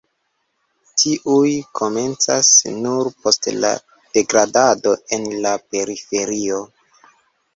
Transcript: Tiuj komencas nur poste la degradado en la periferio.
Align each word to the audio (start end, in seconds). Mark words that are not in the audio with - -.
Tiuj 1.01 1.49
komencas 1.79 2.49
nur 2.85 3.09
poste 3.25 3.53
la 3.65 3.71
degradado 4.17 4.93
en 5.19 5.27
la 5.47 5.51
periferio. 5.75 6.63